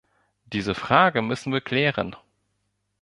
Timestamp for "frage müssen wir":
0.73-1.61